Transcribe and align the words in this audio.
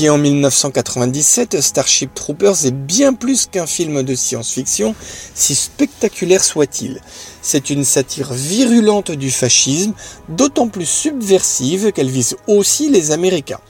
En 0.00 0.16
1997, 0.16 1.60
Starship 1.60 2.14
Troopers 2.14 2.64
est 2.64 2.72
bien 2.72 3.12
plus 3.12 3.46
qu'un 3.46 3.66
film 3.66 4.02
de 4.02 4.14
science-fiction, 4.14 4.94
si 5.34 5.54
spectaculaire 5.54 6.42
soit-il. 6.42 6.98
C'est 7.42 7.68
une 7.68 7.84
satire 7.84 8.32
virulente 8.32 9.10
du 9.10 9.30
fascisme, 9.30 9.92
d'autant 10.30 10.68
plus 10.68 10.86
subversive 10.86 11.92
qu'elle 11.92 12.08
vise 12.08 12.36
aussi 12.48 12.88
les 12.88 13.10
Américains. 13.12 13.60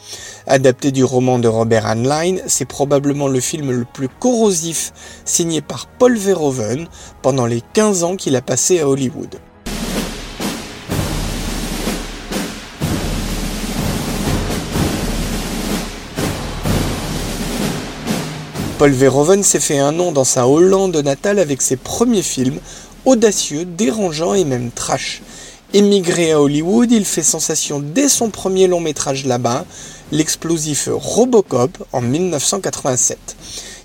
Adapté 0.47 0.93
du 0.93 1.03
roman 1.03 1.41
de 1.41 1.49
Robert 1.49 1.87
Heinlein, 1.87 2.37
c'est 2.47 2.67
probablement 2.67 3.27
le 3.27 3.41
film 3.41 3.73
le 3.73 3.85
plus 3.85 4.09
corrosif 4.09 4.93
signé 5.25 5.61
par 5.61 5.87
Paul 5.87 6.17
Verhoeven 6.17 6.87
pendant 7.21 7.47
les 7.47 7.63
15 7.75 8.05
ans 8.05 8.17
qu'il 8.17 8.37
a 8.37 8.43
passé 8.43 8.79
à 8.79 8.89
Hollywood. 8.89 9.41
Paul 18.83 18.91
Verhoeven 18.91 19.45
s'est 19.45 19.61
fait 19.61 19.79
un 19.79 19.93
nom 19.93 20.11
dans 20.11 20.25
sa 20.25 20.49
Hollande 20.49 20.97
natale 20.97 21.39
avec 21.39 21.63
ses 21.63 21.77
premiers 21.77 22.21
films, 22.21 22.59
audacieux, 23.05 23.65
dérangeants 23.65 24.35
et 24.35 24.45
même 24.45 24.73
trash. 24.73 25.23
Émigré 25.73 26.33
à 26.33 26.41
Hollywood, 26.41 26.91
il 26.91 27.05
fait 27.05 27.23
sensation 27.23 27.79
dès 27.79 28.09
son 28.09 28.29
premier 28.31 28.67
long 28.67 28.81
métrage 28.81 29.25
là-bas, 29.25 29.67
l'explosif 30.11 30.89
Robocop 30.91 31.79
en 31.93 32.01
1987. 32.01 33.37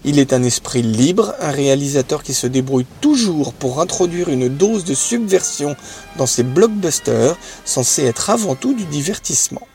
Il 0.03 0.17
est 0.17 0.33
un 0.33 0.41
esprit 0.41 0.81
libre, 0.81 1.35
un 1.41 1.51
réalisateur 1.51 2.23
qui 2.23 2.33
se 2.33 2.47
débrouille 2.47 2.87
toujours 2.99 3.53
pour 3.53 3.79
introduire 3.81 4.29
une 4.29 4.47
dose 4.49 4.83
de 4.83 4.95
subversion 4.95 5.75
dans 6.17 6.25
ses 6.25 6.41
blockbusters, 6.41 7.37
censés 7.65 8.05
être 8.05 8.31
avant 8.31 8.55
tout 8.55 8.73
du 8.73 8.85
divertissement. 8.85 9.67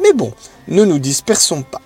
Mais 0.00 0.12
bon, 0.12 0.32
ne 0.68 0.84
nous 0.84 1.00
dispersons 1.00 1.62
pas. 1.62 1.80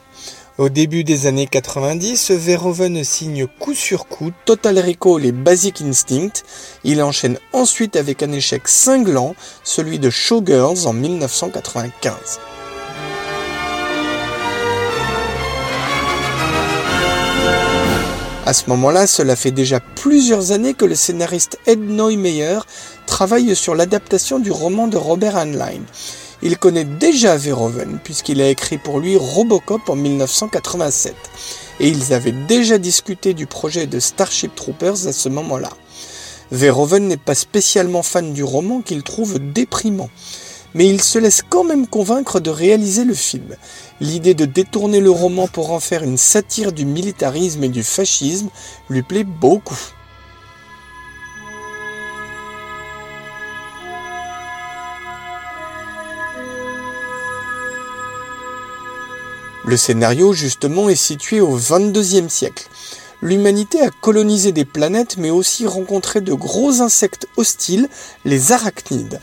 Au 0.57 0.69
début 0.69 1.03
des 1.03 1.27
années 1.27 1.49
90, 1.49 2.31
Verhoeven 2.31 3.03
signe 3.03 3.49
coup 3.59 3.75
sur 3.75 4.07
coup 4.07 4.31
Total 4.45 4.79
Recall 4.79 5.25
et 5.27 5.33
Basic 5.33 5.83
Instinct. 5.83 6.45
Il 6.85 7.03
enchaîne 7.03 7.41
ensuite 7.53 7.97
avec 7.97 8.23
un 8.23 8.31
échec 8.31 8.69
cinglant, 8.69 9.35
celui 9.65 9.99
de 9.99 10.11
Showgirls 10.11 10.87
en 10.87 10.93
1995. 10.93 12.39
À 18.47 18.53
ce 18.53 18.71
moment-là, 18.71 19.09
cela 19.09 19.35
fait 19.35 19.51
déjà 19.51 19.81
plusieurs 19.81 20.53
années 20.53 20.75
que 20.75 20.85
le 20.85 20.95
scénariste 20.95 21.59
Ed 21.67 21.81
Neumeyer 21.81 22.61
travaille 23.07 23.57
sur 23.57 23.75
l'adaptation 23.75 24.39
du 24.39 24.53
roman 24.53 24.87
de 24.87 24.99
Robert 24.99 25.37
Heinlein. 25.37 25.83
Il 26.47 26.59
connaît 26.59 26.85
déjà 26.85 27.39
Verhoeven 27.39 27.99
puisqu'il 28.05 28.43
a 28.43 28.51
écrit 28.51 28.77
pour 28.77 29.01
lui 29.01 29.17
Robocop 29.17 29.89
en 29.89 29.97
1987 29.97 31.15
et 31.81 31.89
ils 31.89 32.13
avaient 32.13 32.35
déjà 32.47 32.77
discuté 32.77 33.33
du 33.33 33.47
projet 33.47 33.87
de 33.87 33.99
Starship 33.99 34.55
Troopers 34.55 35.07
à 35.07 35.13
ce 35.15 35.31
moment-là. 35.31 35.71
Verhoeven 36.53 37.09
n'est 37.09 37.17
pas 37.17 37.35
spécialement 37.35 38.03
fan 38.03 38.35
du 38.35 38.45
roman 38.45 38.83
qu'il 38.83 39.03
trouve 39.03 39.39
déprimant, 39.39 40.11
mais 40.75 40.87
il 40.87 41.03
se 41.03 41.19
laisse 41.19 41.41
quand 41.49 41.65
même 41.65 41.87
convaincre 41.87 42.41
de 42.41 42.51
réaliser 42.51 43.05
le 43.05 43.15
film. 43.15 43.57
L'idée 44.01 44.35
de 44.35 44.45
détourner 44.45 45.01
le 45.01 45.11
roman 45.11 45.49
pour 45.49 45.73
en 45.73 45.81
faire 45.81 46.03
une 46.03 46.19
satire 46.19 46.73
du 46.73 46.85
militarisme 46.85 47.65
et 47.65 47.71
du 47.71 47.83
fascisme 47.83 48.51
lui 48.91 49.03
plaît 49.03 49.25
beaucoup. 49.25 49.79
Le 59.67 59.79
scénario, 59.79 60.35
justement, 60.35 60.91
est 60.91 60.95
situé 60.95 61.41
au 61.41 61.59
22e 61.59 62.29
siècle. 62.29 62.69
L'humanité 63.23 63.81
a 63.81 63.89
colonisé 63.89 64.53
des 64.53 64.67
planètes, 64.67 65.17
mais 65.17 65.31
aussi 65.31 65.67
rencontré 65.67 66.21
de 66.21 66.35
gros 66.35 66.83
insectes 66.83 67.27
hostiles, 67.39 67.89
les 68.27 68.53
arachnides. 68.53 69.21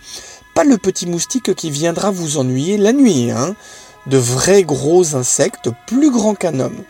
Pas 0.56 0.63
le 0.63 0.80
petit 0.80 1.06
moustique 1.06 1.53
qui 1.53 1.69
viendra 1.69 2.09
vous 2.09 2.38
ennuyer 2.38 2.78
la 2.78 2.91
nuit, 2.91 3.30
hein 3.30 3.56
De 4.07 4.18
vrais 4.18 4.63
gros 4.63 5.16
insectes, 5.16 5.69
plus 5.85 6.09
grands 6.09 6.34
qu'un 6.34 6.59
homme. 6.59 6.84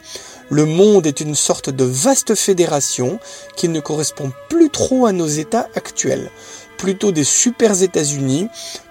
Le 0.49 0.65
monde 0.65 1.05
est 1.05 1.19
une 1.19 1.35
sorte 1.35 1.69
de 1.69 1.83
vaste 1.83 2.35
fédération 2.35 3.19
qui 3.57 3.67
ne 3.67 3.81
correspond 3.81 4.31
plus 4.47 4.69
trop 4.69 5.05
à 5.05 5.11
nos 5.11 5.27
États 5.27 5.67
actuels, 5.75 6.31
plutôt 6.77 7.11
des 7.11 7.25
super 7.25 7.81
États-Unis 7.81 8.47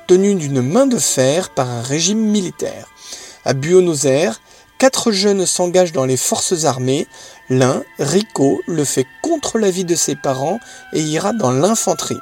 tenus 0.07 0.37
d'une 0.37 0.61
main 0.61 0.87
de 0.87 0.99
fer 0.99 1.49
par 1.49 1.71
un 1.71 1.81
régime 1.81 2.21
militaire. 2.21 2.87
À 3.47 3.55
Buenos 3.55 4.05
Aires, 4.05 4.41
Quatre 4.81 5.13
jeunes 5.13 5.45
s'engagent 5.45 5.93
dans 5.93 6.07
les 6.07 6.17
forces 6.17 6.65
armées. 6.65 7.07
L'un, 7.51 7.83
Rico, 7.99 8.63
le 8.67 8.85
fait 8.85 9.05
contre 9.23 9.59
l'avis 9.59 9.85
de 9.85 9.95
ses 9.95 10.17
parents 10.17 10.59
et 10.95 11.03
ira 11.03 11.35
dans 11.35 11.51
l'infanterie. 11.51 12.17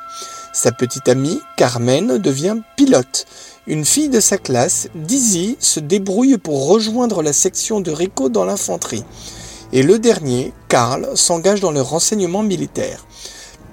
Sa 0.53 0.73
petite 0.73 1.09
amie, 1.09 1.39
Carmen, 1.57 2.19
devient 2.19 2.57
pilote. 2.77 3.27
Une 3.69 3.85
fille 3.85 4.09
de 4.09 4.19
sa 4.19 4.39
classe, 4.39 4.89
Dizzy, 4.97 5.57
se 5.61 5.79
débrouille 5.79 6.37
pour 6.37 6.67
rejoindre 6.67 7.23
la 7.23 7.33
section 7.33 7.81
de 7.81 7.93
Rico 7.93 8.29
dans 8.29 8.45
l'infanterie. 8.45 9.05
Et 9.73 9.85
le 9.85 10.01
dernier, 10.01 10.53
Karl, 10.67 11.11
s'engage 11.15 11.61
dans 11.61 11.71
le 11.71 11.81
renseignement 11.81 12.43
militaire. 12.43 13.07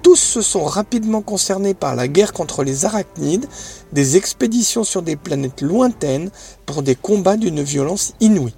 Tous 0.02 0.14
se 0.14 0.42
sont 0.42 0.64
rapidement 0.64 1.22
concernés 1.22 1.74
par 1.74 1.96
la 1.96 2.06
guerre 2.06 2.32
contre 2.32 2.62
les 2.62 2.84
arachnides, 2.84 3.48
des 3.92 4.16
expéditions 4.16 4.84
sur 4.84 5.02
des 5.02 5.16
planètes 5.16 5.62
lointaines 5.62 6.30
pour 6.66 6.84
des 6.84 6.94
combats 6.94 7.36
d'une 7.36 7.64
violence 7.64 8.12
inouïe. 8.20 8.54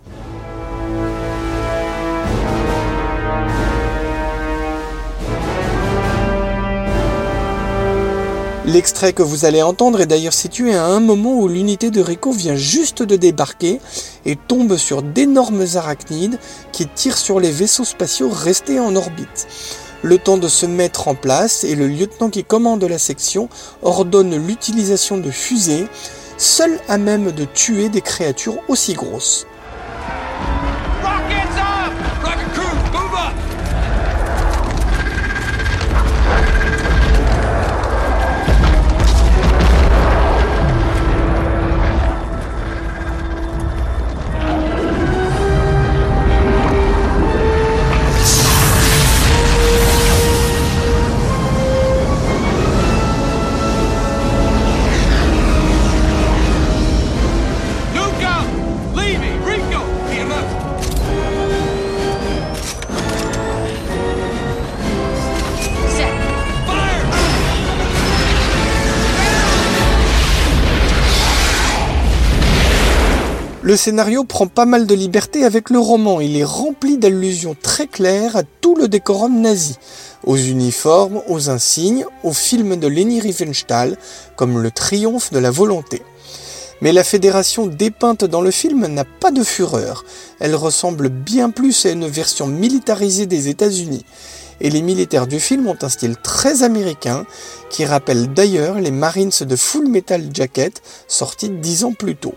L'extrait 8.68 9.14
que 9.14 9.22
vous 9.22 9.46
allez 9.46 9.62
entendre 9.62 10.02
est 10.02 10.06
d'ailleurs 10.06 10.34
situé 10.34 10.74
à 10.74 10.84
un 10.84 11.00
moment 11.00 11.38
où 11.38 11.48
l'unité 11.48 11.90
de 11.90 12.02
Rico 12.02 12.32
vient 12.32 12.54
juste 12.54 13.02
de 13.02 13.16
débarquer 13.16 13.80
et 14.26 14.36
tombe 14.36 14.76
sur 14.76 15.00
d'énormes 15.00 15.64
arachnides 15.76 16.38
qui 16.70 16.86
tirent 16.86 17.16
sur 17.16 17.40
les 17.40 17.50
vaisseaux 17.50 17.86
spatiaux 17.86 18.28
restés 18.28 18.78
en 18.78 18.94
orbite. 18.94 19.46
Le 20.02 20.18
temps 20.18 20.36
de 20.36 20.48
se 20.48 20.66
mettre 20.66 21.08
en 21.08 21.14
place 21.14 21.64
et 21.64 21.76
le 21.76 21.88
lieutenant 21.88 22.28
qui 22.28 22.44
commande 22.44 22.84
la 22.84 22.98
section 22.98 23.48
ordonne 23.80 24.36
l'utilisation 24.36 25.16
de 25.16 25.30
fusées, 25.30 25.86
seul 26.36 26.78
à 26.88 26.98
même 26.98 27.32
de 27.32 27.46
tuer 27.46 27.88
des 27.88 28.02
créatures 28.02 28.58
aussi 28.68 28.92
grosses. 28.92 29.46
Le 73.68 73.76
scénario 73.76 74.24
prend 74.24 74.46
pas 74.46 74.64
mal 74.64 74.86
de 74.86 74.94
liberté 74.94 75.44
avec 75.44 75.68
le 75.68 75.78
roman. 75.78 76.22
Il 76.22 76.38
est 76.38 76.42
rempli 76.42 76.96
d'allusions 76.96 77.54
très 77.62 77.86
claires 77.86 78.34
à 78.34 78.42
tout 78.42 78.74
le 78.74 78.88
décorum 78.88 79.42
nazi, 79.42 79.76
aux 80.24 80.38
uniformes, 80.38 81.20
aux 81.28 81.50
insignes, 81.50 82.06
aux 82.22 82.32
films 82.32 82.76
de 82.76 82.86
Leni 82.86 83.20
Riefenstahl, 83.20 83.98
comme 84.36 84.62
Le 84.62 84.70
Triomphe 84.70 85.34
de 85.34 85.38
la 85.38 85.50
volonté. 85.50 86.00
Mais 86.80 86.94
la 86.94 87.04
fédération 87.04 87.66
dépeinte 87.66 88.24
dans 88.24 88.40
le 88.40 88.50
film 88.50 88.86
n'a 88.86 89.04
pas 89.04 89.32
de 89.32 89.44
fureur. 89.44 90.02
Elle 90.40 90.54
ressemble 90.54 91.10
bien 91.10 91.50
plus 91.50 91.84
à 91.84 91.90
une 91.90 92.06
version 92.06 92.46
militarisée 92.46 93.26
des 93.26 93.48
États-Unis. 93.48 94.06
Et 94.62 94.70
les 94.70 94.80
militaires 94.80 95.26
du 95.26 95.40
film 95.40 95.68
ont 95.68 95.76
un 95.82 95.90
style 95.90 96.16
très 96.16 96.62
américain, 96.62 97.26
qui 97.68 97.84
rappelle 97.84 98.32
d'ailleurs 98.32 98.80
les 98.80 98.92
Marines 98.92 99.30
de 99.38 99.56
Full 99.56 99.88
Metal 99.88 100.22
Jacket, 100.32 100.80
sortis 101.06 101.50
dix 101.50 101.84
ans 101.84 101.92
plus 101.92 102.16
tôt. 102.16 102.34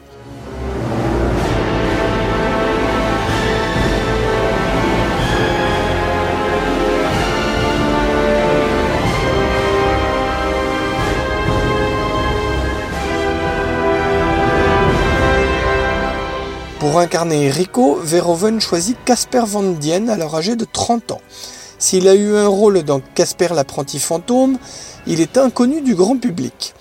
Pour 16.82 16.98
incarner 16.98 17.52
Rico, 17.52 18.00
Verhoeven 18.02 18.60
choisit 18.60 18.98
Casper 19.06 19.44
Van 19.46 19.62
Dien 19.62 20.08
alors 20.08 20.36
âgé 20.36 20.56
de 20.56 20.66
30 20.66 21.12
ans. 21.12 21.22
S'il 21.78 22.08
a 22.08 22.16
eu 22.16 22.36
un 22.36 22.48
rôle 22.48 22.82
dans 22.82 23.00
Casper 23.14 23.50
l'apprenti 23.54 24.00
fantôme, 24.00 24.58
il 25.06 25.22
est 25.22 25.38
inconnu 25.38 25.82
du 25.82 25.94
grand 25.94 26.18
public. 26.18 26.74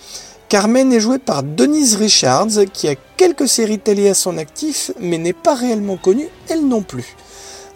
Carmen 0.49 0.91
est 0.91 1.01
jouée 1.01 1.19
par 1.19 1.43
Denise 1.43 1.97
Richards, 1.97 2.65
qui 2.73 2.89
a 2.89 2.95
quelques 3.19 3.47
séries 3.47 3.79
télé 3.79 4.09
à 4.09 4.15
son 4.15 4.39
actif, 4.39 4.91
mais 5.01 5.19
n'est 5.19 5.35
pas 5.35 5.55
réellement 5.55 5.99
connue, 5.99 6.31
elle 6.49 6.67
non 6.67 6.81
plus. 6.81 7.15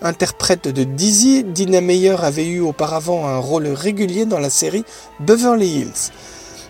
Interprète 0.00 0.68
de 0.68 0.84
Dizzy, 0.84 1.44
Dina 1.44 1.82
Meyer 1.82 2.16
avait 2.22 2.46
eu 2.46 2.60
auparavant 2.60 3.26
un 3.26 3.36
rôle 3.36 3.66
régulier 3.66 4.24
dans 4.24 4.40
la 4.40 4.48
série 4.48 4.86
Beverly 5.20 5.80
Hills. 5.80 6.10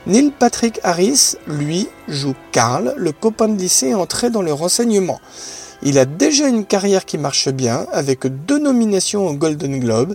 Neil 0.06 0.32
Patrick 0.38 0.80
Harris, 0.82 1.36
lui, 1.46 1.88
joue 2.08 2.34
Carl, 2.52 2.92
le 2.98 3.12
copain 3.12 3.48
de 3.48 3.58
lycée 3.58 3.94
entré 3.94 4.28
dans 4.28 4.42
le 4.42 4.52
renseignement. 4.52 5.18
Il 5.82 5.98
a 5.98 6.04
déjà 6.04 6.46
une 6.46 6.66
carrière 6.66 7.06
qui 7.06 7.16
marche 7.16 7.48
bien, 7.48 7.86
avec 7.90 8.26
deux 8.26 8.58
nominations 8.58 9.26
au 9.26 9.32
Golden 9.32 9.80
Globe, 9.80 10.14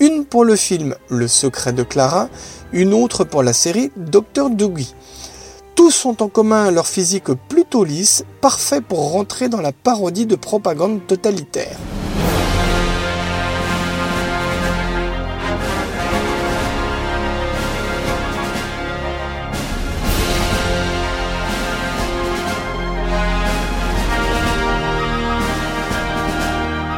une 0.00 0.24
pour 0.24 0.44
le 0.44 0.56
film 0.56 0.96
Le 1.08 1.28
secret 1.28 1.72
de 1.72 1.84
Clara, 1.84 2.28
une 2.72 2.92
autre 2.92 3.22
pour 3.22 3.44
la 3.44 3.52
série 3.52 3.92
Dr. 3.96 4.50
Doogie. 4.50 4.96
Tous 5.76 6.04
ont 6.06 6.16
en 6.18 6.28
commun 6.28 6.72
leur 6.72 6.88
physique 6.88 7.32
plutôt 7.48 7.84
lisse, 7.84 8.24
parfait 8.40 8.80
pour 8.80 9.12
rentrer 9.12 9.48
dans 9.48 9.60
la 9.60 9.70
parodie 9.70 10.26
de 10.26 10.34
propagande 10.34 11.06
totalitaire. 11.06 11.78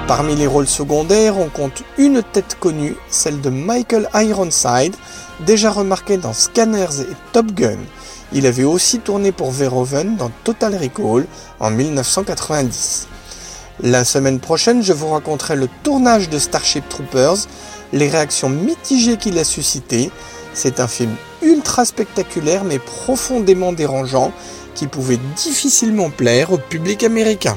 Parmi 0.09 0.35
les 0.35 0.49
rôles 0.49 0.67
secondaires, 0.67 1.39
on 1.39 1.49
compte 1.49 1.85
une 1.97 2.23
tête 2.23 2.57
connue, 2.59 2.97
celle 3.09 3.41
de 3.41 3.51
Michael 3.51 4.09
Ironside, 4.15 4.97
déjà 5.47 5.71
remarqué 5.71 6.17
dans 6.17 6.33
Scanners 6.33 7.01
et 7.01 7.17
Top 7.33 7.53
Gun. 7.53 7.79
Il 8.33 8.47
avait 8.47 8.65
aussi 8.65 8.99
tourné 8.99 9.31
pour 9.31 9.53
Verhoeven 9.53 10.17
dans 10.17 10.31
Total 10.43 10.75
Recall 10.75 11.27
en 11.61 11.71
1990. 11.71 13.07
La 13.81 14.05
semaine 14.05 14.41
prochaine, 14.41 14.83
je 14.83 14.93
vous 14.93 15.11
raconterai 15.11 15.55
le 15.55 15.69
tournage 15.83 16.29
de 16.29 16.39
Starship 16.39 16.89
Troopers, 16.89 17.47
les 17.93 18.09
réactions 18.09 18.49
mitigées 18.49 19.17
qu'il 19.17 19.39
a 19.39 19.45
suscitées. 19.45 20.11
C'est 20.53 20.81
un 20.81 20.89
film 20.89 21.15
ultra 21.43 21.85
spectaculaire 21.85 22.65
mais 22.65 22.79
profondément 22.79 23.73
dérangeant 23.73 24.33
qui 24.75 24.89
pouvait 24.89 25.21
difficilement 25.37 26.11
plaire 26.11 26.53
au 26.53 26.59
public 26.59 27.05
américain. 27.05 27.57